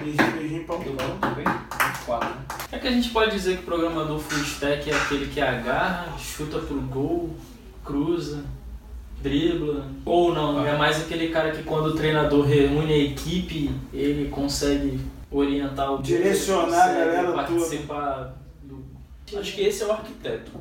Beijinho, 0.00 0.32
beijinho, 0.32 0.64
pau. 0.64 0.78
Bom? 0.78 1.18
Tudo 1.20 1.34
bem? 1.34 1.44
24, 1.44 2.28
né? 2.30 2.36
É 2.72 2.78
que 2.78 2.88
a 2.88 2.90
gente 2.90 3.10
pode 3.10 3.32
dizer 3.32 3.56
que 3.56 3.62
o 3.62 3.66
programador 3.66 4.18
full 4.18 4.42
stack 4.42 4.90
é 4.90 4.94
aquele 4.94 5.26
que 5.26 5.40
agarra, 5.40 6.16
chuta 6.18 6.58
pro 6.58 6.80
gol, 6.80 7.36
cruza, 7.84 8.44
dribla. 9.22 9.86
Ou 10.04 10.34
não, 10.34 10.64
é 10.66 10.76
mais 10.76 11.00
aquele 11.02 11.28
cara 11.28 11.50
que 11.52 11.62
quando 11.62 11.88
o 11.88 11.94
treinador 11.94 12.46
reúne 12.46 12.92
a 12.92 12.98
equipe, 12.98 13.70
ele 13.92 14.30
consegue 14.30 14.98
orientar 15.30 15.92
o 15.92 16.02
Direcionar 16.02 16.88
a 16.88 16.94
galera 16.94 17.32
participar 17.32 18.34
do. 18.62 18.82
Acho 19.38 19.54
que 19.54 19.60
esse 19.62 19.82
é 19.82 19.86
o 19.86 19.92
arquiteto. 19.92 20.52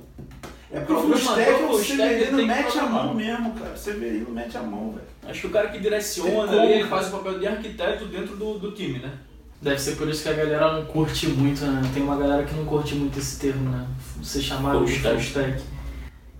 É 0.72 0.82
porque 0.82 0.94
o 0.94 1.02
full 1.02 1.12
Programador, 1.12 1.44
stack 1.44 1.50
é 1.50 1.66
o 1.66 1.68
full 1.70 1.82
stack, 1.82 2.02
ele 2.02 2.26
Severino 2.26 2.48
mete 2.48 2.78
a 2.78 2.86
mão 2.86 3.14
mesmo, 3.14 3.54
cara. 3.54 3.74
O 3.74 3.78
Severino 3.78 4.30
mete 4.32 4.58
a 4.58 4.62
mão, 4.62 4.92
velho. 4.92 5.08
Acho 5.30 5.42
que 5.42 5.48
o 5.48 5.52
cara 5.52 5.70
que 5.70 5.80
direciona 5.80 6.32
como, 6.32 6.60
ali, 6.60 6.74
ele 6.74 6.88
faz 6.88 7.08
o 7.08 7.12
papel 7.12 7.40
de 7.40 7.48
arquiteto 7.48 8.06
dentro 8.06 8.36
do, 8.36 8.58
do 8.58 8.72
time, 8.72 9.00
né? 9.00 9.12
Deve 9.62 9.80
ser 9.80 9.96
por 9.96 10.08
isso 10.08 10.24
que 10.24 10.30
a 10.30 10.34
galera 10.34 10.74
não 10.74 10.86
curte 10.86 11.28
muito, 11.28 11.66
né? 11.66 11.82
Tem 11.94 12.02
uma 12.02 12.16
galera 12.16 12.44
que 12.44 12.56
não 12.56 12.66
curte 12.66 12.96
muito 12.96 13.20
esse 13.20 13.40
termo, 13.40 13.70
né? 13.70 13.88
Você 14.18 14.42
chamar 14.42 14.84
de 14.84 15.00
full 15.00 15.18
stack. 15.18 15.62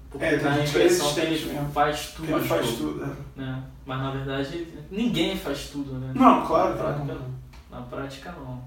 Porque 0.10 0.26
É, 0.26 0.30
tem 0.32 0.40
dá 0.40 0.54
a 0.54 0.60
é 0.60 0.66
impressão 0.66 1.14
que 1.14 1.20
ele 1.20 1.58
faz 1.74 2.14
tudo. 2.16 2.32
Ele 2.32 2.48
faz 2.48 2.68
tudo. 2.68 2.94
tudo, 2.94 3.06
né? 3.06 3.16
né? 3.36 3.64
Mas 3.86 4.00
na 4.00 4.12
verdade, 4.12 4.68
ninguém 4.90 5.38
faz 5.38 5.68
tudo, 5.68 5.94
né? 5.94 6.14
Não, 6.16 6.46
claro, 6.46 6.76
Na 6.76 6.82
prática 6.82 7.14
não. 7.14 7.78
Na 7.80 7.86
prática 7.86 8.32
não. 8.32 8.64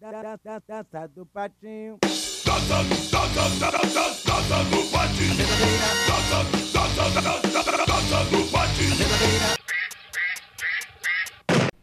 Dança 0.00 1.08
do 1.14 1.24
patinho. 1.26 1.98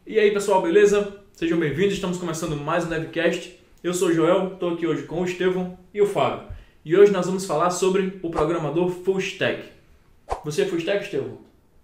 E 0.06 0.18
aí 0.18 0.30
pessoal, 0.30 0.62
beleza? 0.62 1.16
Sejam 1.32 1.58
bem-vindos, 1.58 1.94
estamos 1.94 2.18
começando 2.18 2.56
mais 2.56 2.84
um 2.84 2.88
Devcast. 2.88 3.58
Eu 3.82 3.94
sou 3.94 4.08
o 4.08 4.12
Joel, 4.12 4.52
estou 4.52 4.74
aqui 4.74 4.86
hoje 4.86 5.04
com 5.04 5.22
o 5.22 5.24
Estevão 5.24 5.78
e 5.94 6.00
o 6.02 6.06
Fábio. 6.06 6.48
E 6.84 6.96
hoje 6.96 7.10
nós 7.10 7.26
vamos 7.26 7.46
falar 7.46 7.70
sobre 7.70 8.18
o 8.22 8.30
programador 8.30 8.90
Full 8.90 9.18
Stack. 9.18 9.64
Você 10.44 10.62
é 10.62 10.66
Full 10.66 10.78
Stack, 10.78 11.04
Estevão? 11.04 11.38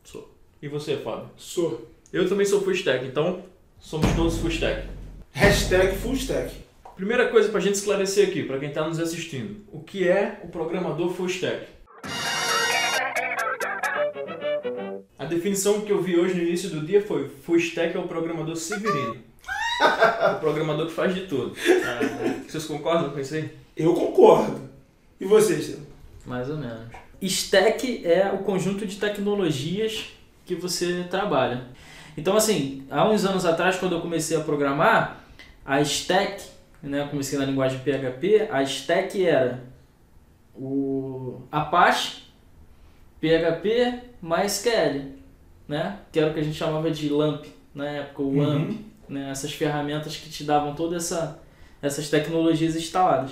Sou. 0.04 0.30
E 0.60 0.68
você, 0.68 0.96
Fábio? 0.96 1.30
Sou. 1.36 1.88
Eu 2.12 2.28
também 2.28 2.44
sou 2.44 2.62
Full 2.62 2.72
Stack, 2.72 3.06
então 3.06 3.42
somos 3.80 4.12
todos 4.14 4.36
Full 4.38 4.50
Stack. 4.50 4.86
Hashtag 5.32 5.96
full 5.96 6.14
stack. 6.14 6.54
Primeira 6.96 7.28
coisa 7.28 7.48
para 7.48 7.58
a 7.58 7.62
gente 7.62 7.74
esclarecer 7.74 8.28
aqui, 8.28 8.42
para 8.42 8.58
quem 8.58 8.68
está 8.68 8.86
nos 8.86 8.98
assistindo. 8.98 9.64
O 9.72 9.80
que 9.80 10.06
é 10.06 10.40
o 10.44 10.48
programador 10.48 11.10
Full 11.10 11.26
Stack? 11.26 11.66
A 15.18 15.24
definição 15.24 15.80
que 15.80 15.90
eu 15.90 16.02
vi 16.02 16.18
hoje 16.18 16.34
no 16.34 16.42
início 16.42 16.68
do 16.68 16.84
dia 16.84 17.00
foi 17.00 17.28
Full 17.28 17.56
Stack 17.56 17.96
é 17.96 18.00
o 18.00 18.06
programador 18.06 18.56
severino. 18.56 19.16
o 19.80 20.40
programador 20.40 20.86
que 20.86 20.92
faz 20.92 21.14
de 21.14 21.26
tudo. 21.26 21.56
Vocês 22.46 22.64
concordam 22.66 23.10
com 23.10 23.18
isso 23.18 23.34
aí? 23.34 23.50
Eu 23.76 23.94
concordo. 23.94 24.68
E 25.18 25.24
vocês? 25.24 25.78
Mais 26.26 26.50
ou 26.50 26.56
menos. 26.58 26.88
Stack 27.22 28.04
é 28.04 28.30
o 28.32 28.38
conjunto 28.38 28.86
de 28.86 28.96
tecnologias 28.96 30.08
que 30.44 30.54
você 30.54 31.04
trabalha. 31.10 31.68
Então, 32.16 32.36
assim, 32.36 32.84
há 32.90 33.08
uns 33.08 33.24
anos 33.24 33.46
atrás, 33.46 33.76
quando 33.76 33.94
eu 33.94 34.00
comecei 34.00 34.36
a 34.36 34.40
programar, 34.40 35.24
a 35.64 35.80
stack, 35.80 36.42
né, 36.82 37.06
comecei 37.10 37.38
na 37.38 37.44
linguagem 37.44 37.78
PHP, 37.80 38.48
a 38.50 38.62
stack 38.62 39.24
era 39.24 39.62
o 40.54 41.40
Apache, 41.50 42.22
PHP, 43.20 44.00
MySQL, 44.20 45.12
né, 45.68 45.98
que 46.10 46.18
era 46.18 46.30
o 46.30 46.34
que 46.34 46.40
a 46.40 46.42
gente 46.42 46.56
chamava 46.56 46.90
de 46.90 47.08
LAMP, 47.08 47.46
na 47.74 47.88
época, 47.88 48.22
o 48.22 48.26
Uhum. 48.28 48.42
LAMP, 48.46 48.80
né, 49.08 49.30
essas 49.30 49.52
ferramentas 49.52 50.16
que 50.16 50.28
te 50.28 50.44
davam 50.44 50.74
todas 50.74 51.04
essa, 51.04 51.40
essas 51.80 52.08
tecnologias 52.10 52.74
instaladas. 52.76 53.30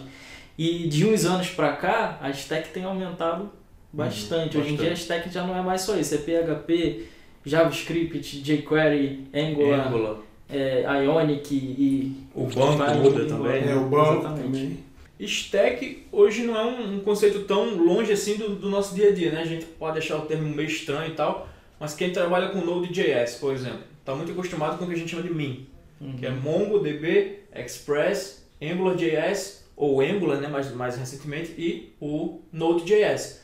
E 0.56 0.87
de 0.89 1.06
uns 1.06 1.25
anos 1.25 1.51
para 1.51 1.73
cá, 1.73 2.19
a 2.21 2.31
stack 2.31 2.69
tem 2.71 2.84
aumentado 2.84 3.51
bastante. 3.93 4.56
Hoje 4.59 4.72
em 4.75 4.77
dia 4.77 4.91
a 4.91 4.94
stack 4.94 5.28
já 5.31 5.43
não 5.44 5.56
é 5.56 5.62
mais 5.62 5.81
só 5.83 5.97
isso, 5.97 6.15
é 6.15 6.19
PHP, 6.19 7.06
JavaScript, 7.44 8.43
jQuery, 8.43 9.28
Angular, 9.34 9.89
Angular. 9.89 10.16
É, 10.53 11.05
Ionic 11.05 11.55
e 11.55 12.16
O 12.34 12.44
banco 12.44 12.77
vai 12.77 12.94
muda 12.97 13.25
também. 13.25 13.37
embora. 13.37 13.56
É, 13.59 13.75
o 13.77 13.84
banco 13.88 14.21
Exatamente. 14.21 14.44
também. 14.47 14.78
Stack 15.21 16.06
hoje 16.11 16.43
não 16.44 16.56
é 16.56 16.65
um, 16.65 16.97
um 16.97 17.00
conceito 17.00 17.41
tão 17.41 17.77
longe 17.77 18.12
assim 18.12 18.37
do, 18.37 18.56
do 18.56 18.71
nosso 18.71 18.94
dia 18.94 19.09
a 19.10 19.12
dia, 19.12 19.31
né? 19.31 19.43
A 19.43 19.47
gente 19.47 19.66
pode 19.66 19.99
achar 19.99 20.16
o 20.16 20.22
termo 20.22 20.49
meio 20.49 20.69
estranho 20.69 21.12
e 21.12 21.15
tal, 21.15 21.47
mas 21.78 21.94
quem 21.94 22.10
trabalha 22.10 22.49
com 22.49 22.65
Node.js, 22.65 23.34
por 23.34 23.53
exemplo, 23.53 23.81
está 24.00 24.15
muito 24.15 24.33
acostumado 24.33 24.78
com 24.78 24.84
o 24.84 24.87
que 24.89 24.94
a 24.94 24.97
gente 24.97 25.10
chama 25.10 25.22
de 25.22 25.33
min, 25.34 25.66
Uhum. 26.00 26.15
que 26.16 26.25
é 26.25 26.31
MongoDB, 26.31 27.41
Express, 27.55 28.47
AngularJS, 28.62 29.66
ou 29.77 30.00
Angular, 30.00 30.41
né, 30.41 30.49
mais, 30.49 30.75
mais 30.75 30.97
recentemente, 30.97 31.53
e 31.59 31.93
o 32.00 32.41
Node.js. 32.53 33.43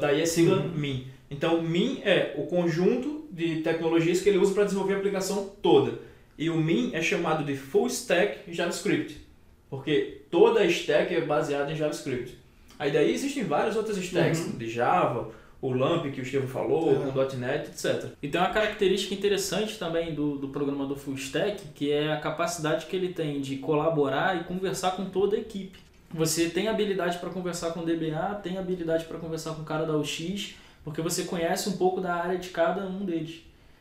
Daí 0.00 0.20
a 0.22 0.26
sigla 0.26 0.56
Uhum. 0.58 0.68
min. 0.74 1.06
Então, 1.30 1.62
min 1.62 2.00
é 2.04 2.34
o 2.36 2.42
conjunto 2.46 3.24
de 3.30 3.56
tecnologias 3.62 4.20
que 4.20 4.28
ele 4.28 4.38
usa 4.38 4.52
para 4.52 4.64
desenvolver 4.64 4.94
a 4.94 4.96
aplicação 4.98 5.50
toda. 5.62 5.98
E 6.38 6.48
o 6.48 6.56
min 6.56 6.90
é 6.94 7.02
chamado 7.02 7.44
de 7.44 7.56
Full 7.56 7.88
Stack 7.88 8.54
JavaScript, 8.54 9.20
porque 9.68 10.22
toda 10.30 10.60
a 10.60 10.64
stack 10.66 11.12
é 11.14 11.20
baseada 11.20 11.72
em 11.72 11.76
JavaScript. 11.76 12.38
Aí 12.78 12.92
daí 12.92 13.12
existem 13.12 13.42
várias 13.44 13.74
outras 13.76 13.96
stacks, 13.98 14.40
Uhum. 14.46 14.56
de 14.56 14.70
Java, 14.70 15.30
o 15.60 15.72
LAMP 15.72 16.12
que 16.12 16.20
o 16.20 16.22
Estevam 16.22 16.46
falou, 16.46 16.92
É. 16.92 17.10
com 17.10 17.36
.NET, 17.36 17.68
etc. 17.70 18.12
E 18.22 18.28
tem 18.28 18.40
uma 18.40 18.50
característica 18.50 19.12
interessante 19.12 19.76
também 19.76 20.14
do, 20.14 20.36
do 20.38 20.48
programador 20.50 20.96
full 20.96 21.14
stack, 21.14 21.60
que 21.74 21.90
é 21.90 22.12
a 22.12 22.20
capacidade 22.20 22.86
que 22.86 22.94
ele 22.94 23.08
tem 23.08 23.40
de 23.40 23.56
colaborar 23.56 24.40
e 24.40 24.44
conversar 24.44 24.92
com 24.92 25.06
toda 25.06 25.34
a 25.36 25.40
equipe. 25.40 25.76
Você 26.14 26.48
tem 26.48 26.68
habilidade 26.68 27.18
para 27.18 27.30
conversar 27.30 27.72
com 27.72 27.80
o 27.80 27.84
DBA, 27.84 28.36
tem 28.44 28.56
habilidade 28.56 29.04
para 29.06 29.18
conversar 29.18 29.54
com 29.54 29.62
o 29.62 29.64
cara 29.64 29.84
da 29.84 29.96
UX, 29.96 30.54
porque 30.84 31.02
você 31.02 31.24
conhece 31.24 31.68
um 31.68 31.76
pouco 31.76 32.00
da 32.00 32.14
área 32.14 32.38
de 32.38 32.50
cada 32.50 32.86
um 32.86 33.04
deles. 33.04 33.40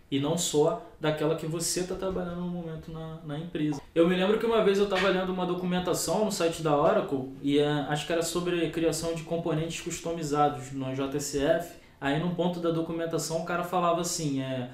E 0.10 0.20
não 0.20 0.38
só 0.38 0.86
daquela 1.00 1.36
que 1.36 1.46
você 1.46 1.82
está 1.82 1.96
trabalhando 1.96 2.42
no 2.42 2.48
momento 2.48 2.92
na, 2.92 3.20
na 3.26 3.38
empresa. 3.38 3.82
Eu 3.94 4.08
me 4.08 4.16
lembro 4.16 4.40
que 4.40 4.46
uma 4.46 4.64
vez 4.64 4.78
eu 4.78 4.86
estava 4.86 5.10
lendo 5.10 5.34
uma 5.34 5.46
documentação 5.46 6.24
no 6.24 6.32
site 6.32 6.62
da 6.62 6.76
Oracle, 6.78 7.34
e 7.42 7.60
eh, 7.60 7.86
acho 7.90 8.08
que 8.08 8.14
era 8.14 8.22
sobre 8.22 8.66
a 8.66 8.72
criação 8.72 9.14
de 9.14 9.24
componentes 9.24 9.82
customizados 9.82 10.72
no 10.72 10.86
JCF. 10.94 11.76
Aí, 12.00 12.20
num 12.20 12.34
ponto 12.36 12.60
da 12.60 12.72
documentação, 12.72 13.42
o 13.42 13.46
cara 13.46 13.64
falava 13.64 14.02
assim: 14.02 14.42
é, 14.42 14.70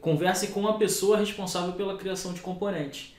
converse 0.00 0.48
com 0.48 0.60
uma 0.60 0.76
pessoa 0.76 1.16
responsável 1.16 1.74
pela 1.74 1.96
criação 1.96 2.32
de 2.32 2.40
componentes. 2.40 3.14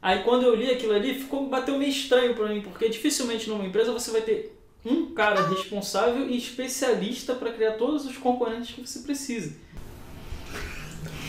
Aí, 0.00 0.22
quando 0.22 0.44
eu 0.44 0.54
li 0.54 0.70
aquilo 0.70 0.94
ali, 0.94 1.14
ficou, 1.14 1.48
bateu 1.48 1.76
meio 1.78 1.90
estranho 1.90 2.34
para 2.34 2.48
mim, 2.48 2.60
porque 2.60 2.88
dificilmente 2.88 3.48
numa 3.48 3.64
empresa 3.64 3.92
você 3.92 4.10
vai 4.12 4.20
ter 4.20 4.56
um 4.84 5.12
cara 5.12 5.48
responsável 5.48 6.28
e 6.28 6.36
especialista 6.36 7.34
para 7.34 7.52
criar 7.52 7.72
todos 7.72 8.06
os 8.06 8.16
componentes 8.16 8.74
que 8.74 8.86
você 8.86 9.00
precisa. 9.00 9.56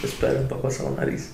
Espera 0.04 0.44
para 0.44 0.58
passar 0.58 0.84
o 0.86 0.96
nariz. 0.96 1.34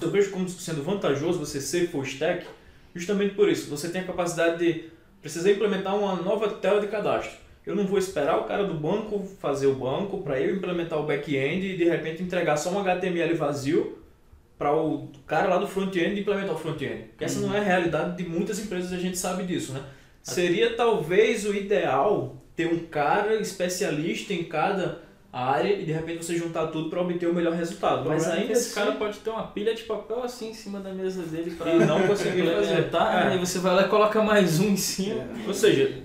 Eu 0.00 0.10
vejo 0.10 0.30
como 0.30 0.48
sendo 0.48 0.82
vantajoso 0.82 1.38
você 1.38 1.60
ser 1.60 1.90
full 1.90 2.04
stack, 2.04 2.46
justamente 2.94 3.34
por 3.34 3.48
isso. 3.48 3.68
Você 3.68 3.88
tem 3.88 4.00
a 4.00 4.04
capacidade 4.04 4.58
de 4.58 4.84
precisar 5.20 5.50
implementar 5.50 5.96
uma 5.96 6.16
nova 6.16 6.48
tela 6.48 6.80
de 6.80 6.86
cadastro. 6.86 7.32
Eu 7.66 7.76
não 7.76 7.86
vou 7.86 7.98
esperar 7.98 8.38
o 8.38 8.44
cara 8.44 8.64
do 8.64 8.74
banco 8.74 9.28
fazer 9.40 9.66
o 9.66 9.74
banco 9.74 10.22
para 10.22 10.40
eu 10.40 10.56
implementar 10.56 10.98
o 10.98 11.04
back-end 11.04 11.66
e 11.66 11.76
de 11.76 11.84
repente 11.84 12.22
entregar 12.22 12.56
só 12.56 12.70
um 12.70 12.78
HTML 12.78 13.34
vazio 13.34 13.98
para 14.56 14.74
o 14.74 15.08
cara 15.26 15.48
lá 15.48 15.58
do 15.58 15.66
front-end 15.66 16.20
implementar 16.20 16.54
o 16.54 16.58
front-end. 16.58 17.04
Porque 17.10 17.24
essa 17.24 17.40
não 17.40 17.54
é 17.54 17.58
a 17.58 17.62
realidade 17.62 18.16
de 18.16 18.28
muitas 18.28 18.58
empresas, 18.58 18.92
a 18.92 18.98
gente 18.98 19.18
sabe 19.18 19.44
disso, 19.44 19.72
né? 19.72 19.82
Seria 20.22 20.74
talvez 20.74 21.44
o 21.44 21.54
ideal 21.54 22.36
ter 22.54 22.66
um 22.66 22.80
cara 22.86 23.34
especialista 23.36 24.32
em 24.32 24.44
cada 24.44 25.02
área 25.32 25.72
e 25.72 25.84
de 25.84 25.92
repente 25.92 26.24
você 26.24 26.36
juntar 26.36 26.66
tudo 26.68 26.90
para 26.90 27.00
obter 27.00 27.28
o 27.28 27.34
melhor 27.34 27.52
resultado. 27.52 28.08
Mas 28.08 28.28
ainda 28.28 28.52
esse 28.52 28.68
assim, 28.68 28.74
cara 28.74 28.92
pode 28.92 29.18
ter 29.18 29.30
uma 29.30 29.46
pilha 29.46 29.74
de 29.74 29.84
papel 29.84 30.22
assim 30.24 30.50
em 30.50 30.54
cima 30.54 30.80
da 30.80 30.92
mesa 30.92 31.22
dele 31.22 31.52
para 31.52 31.74
não 31.74 32.06
conseguir 32.08 32.44
fazer. 32.50 32.90
Tá? 32.90 33.26
É. 33.26 33.32
Aí 33.32 33.38
você 33.38 33.58
vai 33.60 33.74
lá 33.74 33.82
e 33.82 33.88
coloca 33.88 34.22
mais 34.22 34.58
um 34.58 34.70
em 34.70 34.76
cima. 34.76 35.24
Ou 35.46 35.54
seja, 35.54 36.02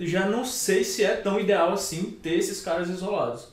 já 0.00 0.26
não 0.26 0.44
sei 0.44 0.84
se 0.84 1.04
é 1.04 1.16
tão 1.16 1.40
ideal 1.40 1.72
assim 1.72 2.18
ter 2.22 2.34
esses 2.34 2.60
caras 2.60 2.88
isolados. 2.88 3.48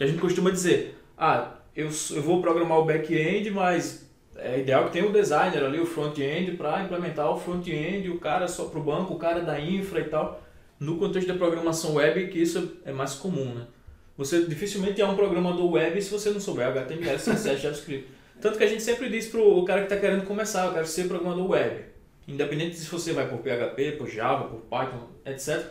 A 0.00 0.06
gente 0.06 0.18
costuma 0.18 0.50
dizer, 0.50 0.98
ah, 1.16 1.52
eu, 1.74 1.86
eu 1.86 2.22
vou 2.22 2.40
programar 2.40 2.78
o 2.78 2.84
back-end, 2.84 3.50
mas 3.50 4.06
é 4.36 4.60
ideal 4.60 4.86
que 4.86 4.92
tenha 4.92 5.06
o 5.06 5.12
designer 5.12 5.64
ali, 5.64 5.80
o 5.80 5.86
front-end, 5.86 6.52
para 6.52 6.82
implementar 6.82 7.30
o 7.30 7.38
front-end, 7.38 8.10
o 8.10 8.18
cara 8.18 8.46
só 8.48 8.66
para 8.66 8.78
o 8.78 8.82
banco, 8.82 9.14
o 9.14 9.18
cara 9.18 9.40
da 9.40 9.58
infra 9.60 10.00
e 10.00 10.04
tal. 10.04 10.42
No 10.78 10.98
contexto 10.98 11.28
da 11.28 11.34
programação 11.34 11.94
web, 11.94 12.28
que 12.28 12.38
isso 12.38 12.76
é 12.84 12.92
mais 12.92 13.14
comum, 13.14 13.54
né? 13.54 13.66
Você 14.16 14.46
dificilmente 14.46 15.00
é 15.00 15.06
um 15.06 15.14
programador 15.14 15.70
web 15.72 16.00
se 16.00 16.10
você 16.10 16.30
não 16.30 16.40
souber 16.40 16.68
HTML, 16.68 17.16
CSS, 17.18 17.60
JavaScript. 17.60 18.08
Tanto 18.40 18.56
que 18.58 18.64
a 18.64 18.66
gente 18.66 18.82
sempre 18.82 19.08
diz 19.08 19.26
pro 19.26 19.64
cara 19.64 19.80
que 19.80 19.92
está 19.92 19.96
querendo 19.96 20.24
começar, 20.24 20.66
eu 20.66 20.72
quero 20.72 20.86
ser 20.86 21.06
programador 21.06 21.50
web. 21.50 21.84
Independente 22.26 22.76
se 22.76 22.90
você 22.90 23.12
vai 23.12 23.28
por 23.28 23.38
PHP, 23.38 23.92
por 23.92 24.08
Java, 24.08 24.48
por 24.48 24.60
Python, 24.62 25.08
etc. 25.24 25.64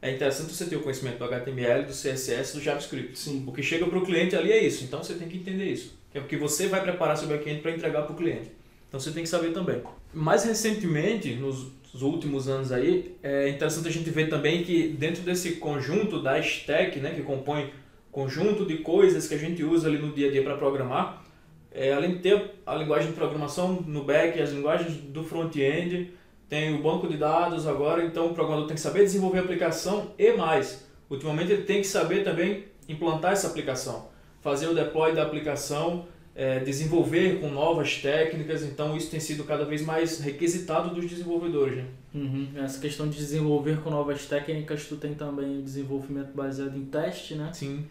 É 0.00 0.10
interessante 0.10 0.52
você 0.52 0.66
ter 0.66 0.76
o 0.76 0.80
conhecimento 0.80 1.18
do 1.18 1.24
HTML, 1.24 1.84
do 1.84 1.92
CSS, 1.92 2.54
do 2.54 2.62
JavaScript. 2.62 3.18
Sim. 3.18 3.44
O 3.46 3.52
que 3.52 3.62
chega 3.62 3.86
para 3.86 3.98
o 3.98 4.04
cliente 4.04 4.36
ali 4.36 4.52
é 4.52 4.62
isso, 4.62 4.84
então 4.84 5.02
você 5.02 5.14
tem 5.14 5.28
que 5.28 5.38
entender 5.38 5.64
isso. 5.64 5.98
que 6.12 6.18
é 6.18 6.20
porque 6.20 6.36
você 6.36 6.68
vai 6.68 6.82
preparar 6.82 7.16
seu 7.16 7.28
back-end 7.28 7.60
para 7.60 7.72
entregar 7.72 8.02
para 8.02 8.12
o 8.12 8.16
cliente. 8.16 8.50
Então 8.88 8.98
você 8.98 9.10
tem 9.10 9.22
que 9.22 9.28
saber 9.28 9.52
também. 9.52 9.82
Mais 10.14 10.44
recentemente, 10.44 11.34
nos 11.34 11.66
últimos 12.00 12.48
anos 12.48 12.72
aí, 12.72 13.16
é 13.22 13.48
interessante 13.48 13.88
a 13.88 13.90
gente 13.90 14.08
ver 14.10 14.28
também 14.28 14.62
que 14.62 14.88
dentro 14.88 15.22
desse 15.22 15.52
conjunto 15.52 16.22
da 16.22 16.38
stack, 16.38 16.98
né, 17.00 17.12
que 17.14 17.22
compõe 17.22 17.70
conjunto 18.16 18.64
de 18.64 18.78
coisas 18.78 19.28
que 19.28 19.34
a 19.34 19.38
gente 19.38 19.62
usa 19.62 19.88
ali 19.88 19.98
no 19.98 20.10
dia 20.10 20.28
a 20.28 20.32
dia 20.32 20.42
para 20.42 20.56
programar, 20.56 21.22
é, 21.70 21.92
além 21.92 22.12
de 22.12 22.20
ter 22.20 22.54
a 22.64 22.74
linguagem 22.74 23.08
de 23.08 23.14
programação 23.14 23.74
no 23.86 24.04
back, 24.04 24.40
as 24.40 24.52
linguagens 24.52 24.94
do 24.94 25.22
front-end, 25.22 26.14
tem 26.48 26.74
o 26.74 26.82
banco 26.82 27.06
de 27.06 27.18
dados 27.18 27.66
agora, 27.66 28.02
então 28.02 28.28
o 28.28 28.32
programador 28.32 28.68
tem 28.68 28.74
que 28.74 28.80
saber 28.80 29.00
desenvolver 29.00 29.40
a 29.40 29.42
aplicação 29.42 30.14
e 30.18 30.32
mais. 30.32 30.86
Ultimamente 31.10 31.52
ele 31.52 31.64
tem 31.64 31.82
que 31.82 31.86
saber 31.86 32.24
também 32.24 32.64
implantar 32.88 33.32
essa 33.32 33.48
aplicação, 33.48 34.08
fazer 34.40 34.66
o 34.66 34.74
deploy 34.74 35.14
da 35.14 35.22
aplicação, 35.22 36.06
é, 36.34 36.60
desenvolver 36.60 37.38
com 37.38 37.50
novas 37.50 37.96
técnicas, 38.00 38.62
então 38.62 38.96
isso 38.96 39.10
tem 39.10 39.20
sido 39.20 39.44
cada 39.44 39.66
vez 39.66 39.82
mais 39.82 40.20
requisitado 40.20 40.94
dos 40.94 41.06
desenvolvedores. 41.06 41.76
Né? 41.76 41.84
Uhum. 42.14 42.48
Essa 42.56 42.80
questão 42.80 43.10
de 43.10 43.18
desenvolver 43.18 43.82
com 43.82 43.90
novas 43.90 44.24
técnicas, 44.24 44.86
tu 44.86 44.96
tem 44.96 45.12
também 45.12 45.58
o 45.58 45.62
desenvolvimento 45.62 46.34
baseado 46.34 46.78
em 46.78 46.86
teste, 46.86 47.34
né? 47.34 47.50
Sim. 47.52 47.84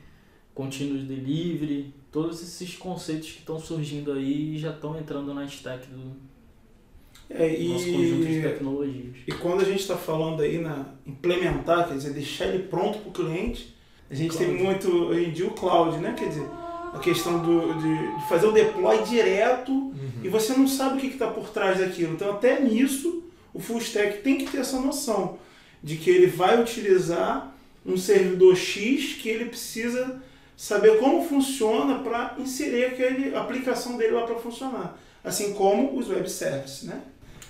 Continuous 0.55 1.03
delivery, 1.03 1.93
todos 2.11 2.41
esses 2.41 2.75
conceitos 2.75 3.29
que 3.31 3.39
estão 3.39 3.59
surgindo 3.59 4.11
aí 4.13 4.57
já 4.57 4.71
estão 4.71 4.97
entrando 4.97 5.33
na 5.33 5.43
stack 5.45 5.85
do 5.87 6.13
É, 7.29 7.49
nosso 7.67 7.85
conjunto 7.91 8.25
de 8.25 8.39
e, 8.39 8.41
tecnologias. 8.41 9.15
e 9.27 9.31
quando 9.33 9.61
a 9.61 9.65
gente 9.65 9.81
está 9.81 9.97
falando 9.97 10.41
aí 10.41 10.57
na 10.59 10.85
implementar, 11.05 11.87
quer 11.87 11.95
dizer, 11.95 12.13
deixar 12.13 12.45
ele 12.47 12.63
pronto 12.63 12.99
para 12.99 13.09
o 13.09 13.11
cliente, 13.11 13.75
a 14.09 14.15
gente 14.15 14.37
tem 14.37 14.47
Cloud. 14.47 14.63
muito 14.63 14.87
hoje 15.07 15.25
em 15.25 15.31
dia 15.33 15.47
o 15.47 15.51
cloud, 15.51 15.97
né? 15.97 16.13
Quer 16.17 16.29
dizer, 16.29 16.47
a 16.93 16.99
questão 16.99 17.41
do, 17.43 17.73
de, 17.81 18.15
de 18.21 18.29
fazer 18.29 18.47
o 18.47 18.51
deploy 18.53 19.03
direto 19.03 19.93
e 20.23 20.29
você 20.29 20.53
não 20.53 20.67
sabe 20.67 20.97
o 20.97 21.01
que 21.01 21.07
está 21.07 21.27
por 21.27 21.49
trás 21.49 21.79
daquilo. 21.79 22.13
Então, 22.13 22.29
até 22.31 22.61
nisso, 22.61 23.23
o 23.53 23.59
full 23.59 23.79
stack 23.79 24.21
tem 24.21 24.37
que 24.37 24.49
ter 24.49 24.59
essa 24.59 24.79
noção 24.79 25.37
de 25.83 25.97
que 25.97 26.09
ele 26.09 26.27
vai 26.27 26.61
utilizar 26.61 27.53
um 27.85 27.97
servidor 27.97 28.55
X 28.55 29.13
que 29.21 29.27
ele 29.27 29.45
precisa 29.45 30.21
saber 30.55 30.97
como 30.99 31.23
funciona 31.23 31.99
para 31.99 32.35
inserir 32.39 32.85
aquele, 32.85 33.35
a 33.35 33.41
aplicação 33.41 33.97
dele 33.97 34.13
lá 34.13 34.23
para 34.23 34.35
funcionar. 34.35 34.97
Assim 35.23 35.53
como 35.53 35.97
os 35.97 36.09
web 36.09 36.29
services, 36.29 36.83
né? 36.83 37.01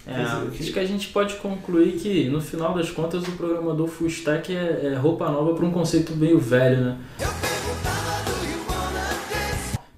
É, 0.07 0.21
acho 0.21 0.71
que 0.71 0.79
a 0.79 0.85
gente 0.85 1.07
pode 1.09 1.35
concluir 1.35 1.93
que, 1.93 2.29
no 2.29 2.39
final 2.39 2.75
das 2.75 2.91
contas, 2.91 3.23
o 3.27 3.31
programador 3.31 3.87
full 3.87 4.07
stack 4.07 4.55
é, 4.55 4.91
é 4.91 4.95
roupa 4.95 5.29
nova 5.31 5.55
para 5.55 5.65
um 5.65 5.71
conceito 5.71 6.15
meio 6.15 6.39
velho, 6.39 6.81
né? 6.81 6.97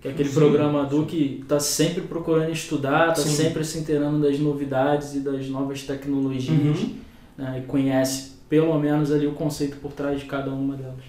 Que 0.02 0.08
é 0.08 0.12
aquele 0.12 0.30
Sim, 0.30 0.36
programador 0.36 1.06
que 1.06 1.40
está 1.42 1.60
sempre 1.60 2.02
procurando 2.04 2.52
estudar, 2.52 3.10
está 3.10 3.24
sempre 3.24 3.64
se 3.66 3.80
inteirando 3.80 4.22
das 4.26 4.40
novidades 4.40 5.16
e 5.16 5.20
das 5.20 5.48
novas 5.50 5.84
tecnologias, 5.84 6.80
Uhum. 6.80 6.96
né? 7.38 7.62
E 7.64 7.68
conhece 7.68 8.38
pelo 8.48 8.80
menos 8.80 9.12
ali 9.12 9.28
o 9.28 9.34
conceito 9.34 9.78
por 9.78 9.92
trás 9.92 10.20
de 10.20 10.26
cada 10.26 10.50
uma 10.52 10.76
delas. 10.76 11.04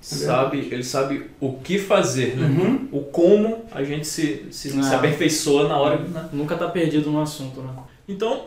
Sabe, 0.00 0.68
ele 0.70 0.84
sabe 0.84 1.24
o 1.40 1.54
que 1.58 1.78
fazer, 1.78 2.36
né? 2.36 2.46
Uhum. 2.46 2.88
O 2.92 3.02
como 3.02 3.64
a 3.72 3.82
gente 3.82 4.06
se, 4.06 4.46
se, 4.50 4.70
se 4.70 4.78
Ah. 4.94 4.96
aperfeiçoa 4.96 5.68
na 5.68 5.76
hora, 5.76 5.98
né? 5.98 6.28
Nunca 6.32 6.56
tá 6.56 6.68
perdido 6.68 7.10
no 7.10 7.20
assunto, 7.20 7.60
né? 7.60 7.72
Então, 8.08 8.46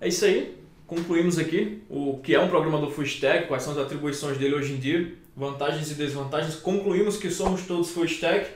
é 0.00 0.06
isso 0.08 0.24
aí. 0.24 0.54
Concluímos 0.86 1.38
aqui 1.38 1.82
o 1.90 2.18
que 2.22 2.34
é 2.34 2.40
um 2.40 2.46
programador 2.48 2.90
full 2.90 3.02
stack, 3.04 3.48
quais 3.48 3.64
são 3.64 3.72
as 3.72 3.78
atribuições 3.80 4.38
dele 4.38 4.54
hoje 4.54 4.74
em 4.74 4.76
dia, 4.76 5.12
vantagens 5.36 5.90
e 5.90 5.94
desvantagens. 5.94 6.54
Concluímos 6.54 7.16
que 7.16 7.28
somos 7.30 7.62
todos 7.62 7.90
full 7.90 8.04
stack. 8.04 8.48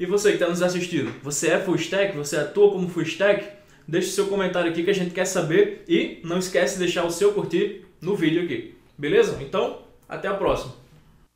E 0.00 0.04
você 0.06 0.30
que 0.30 0.34
está 0.34 0.48
nos 0.48 0.62
assistindo, 0.62 1.12
você 1.22 1.48
é 1.50 1.58
full 1.60 1.76
stack? 1.76 2.16
Você 2.16 2.36
atua 2.36 2.72
como 2.72 2.88
full 2.88 3.02
stack? 3.04 3.44
Deixe 3.86 4.10
seu 4.10 4.26
comentário 4.26 4.70
aqui 4.70 4.82
que 4.82 4.90
a 4.90 4.94
gente 4.94 5.12
quer 5.12 5.24
saber 5.24 5.84
e 5.88 6.20
não 6.24 6.38
esquece 6.38 6.74
de 6.74 6.80
deixar 6.80 7.04
o 7.04 7.10
seu 7.10 7.32
curtir 7.32 7.84
no 8.00 8.14
vídeo 8.16 8.42
aqui. 8.42 8.74
Beleza? 8.98 9.38
Então, 9.40 9.78
até 10.08 10.26
a 10.28 10.34
próxima. 10.34 10.72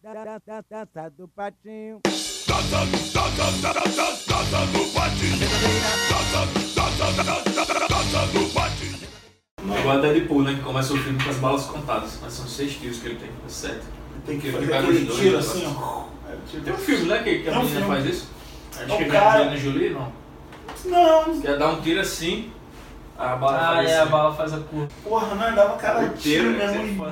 Da, 0.02 0.12
da, 0.14 0.38
da, 0.38 0.60
da, 0.62 0.84
da, 0.84 1.08
do 1.10 1.28
patinho. 1.28 2.00
É 9.74 9.78
igual 9.80 9.96
a 9.96 10.00
Deadpool, 10.00 10.42
né? 10.42 10.54
Que 10.54 10.60
começa 10.62 10.92
o 10.92 10.96
filme 10.98 11.22
com 11.22 11.30
as 11.30 11.36
balas 11.36 11.64
contadas. 11.66 12.18
Mas 12.20 12.32
são 12.32 12.46
seis 12.48 12.74
tiros 12.74 12.98
que 12.98 13.06
ele 13.06 13.14
tem, 13.16 13.30
sete. 13.46 13.80
Tem 14.26 14.40
que 14.40 14.50
pega 14.50 14.78
aquele 14.80 14.98
os 14.98 15.06
dois, 15.06 15.20
tiro 15.20 15.38
assim, 15.38 15.66
ó. 15.78 16.04
É, 16.28 16.36
tiro- 16.50 16.64
Tem 16.64 16.72
um 16.72 16.76
filme, 16.78 17.04
né? 17.06 17.22
Que, 17.22 17.38
que 17.40 17.48
a 17.48 17.58
menina 17.60 17.86
faz 17.86 18.06
isso. 18.06 18.28
Acho 18.72 18.82
É 18.90 18.94
o 18.94 18.98
que 18.98 19.04
é 19.04 19.08
cara- 19.08 19.40
Angelina 19.42 19.56
Jolie, 19.56 19.90
não. 19.90 20.12
Não, 20.84 21.40
Quer 21.40 21.58
dar 21.58 21.68
um 21.68 21.80
tiro 21.80 22.00
assim, 22.00 22.50
a 23.16 23.36
bala 23.36 23.56
Ah, 23.58 23.74
faz 23.76 23.90
é, 23.90 23.98
a 23.98 24.02
assim. 24.02 24.10
bala 24.10 24.34
faz 24.34 24.52
a 24.52 24.58
curva. 24.58 24.88
porra, 25.04 25.34
não, 25.34 25.54
dava 25.54 25.76
cada 25.76 26.06
O 26.06 26.08
tiro 26.16 26.50
né? 26.50 26.66
mesmo. 26.72 27.06